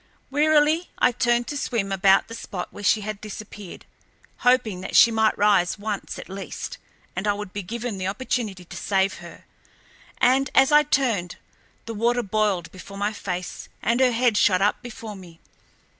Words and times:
Wearily 0.31 0.89
I 0.97 1.11
turned 1.11 1.45
to 1.49 1.55
swim 1.55 1.91
about 1.91 2.27
the 2.27 2.33
spot 2.33 2.69
where 2.73 2.83
she 2.83 3.01
had 3.01 3.21
disappeared, 3.21 3.85
hoping 4.37 4.81
that 4.81 4.95
she 4.95 5.11
might 5.11 5.37
rise 5.37 5.77
once 5.77 6.17
at 6.17 6.27
least, 6.27 6.79
and 7.15 7.27
I 7.27 7.33
would 7.33 7.53
be 7.53 7.61
given 7.61 7.99
the 7.99 8.07
opportunity 8.07 8.65
to 8.65 8.75
save 8.75 9.19
her, 9.19 9.45
and, 10.17 10.49
as 10.55 10.71
I 10.71 10.81
turned, 10.81 11.35
the 11.85 11.93
water 11.93 12.23
boiled 12.23 12.71
before 12.71 12.97
my 12.97 13.13
face 13.13 13.69
and 13.83 13.99
her 13.99 14.11
head 14.11 14.37
shot 14.37 14.59
up 14.59 14.81
before 14.81 15.15
me. 15.15 15.39